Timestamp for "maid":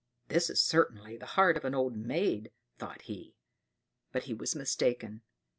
1.95-2.49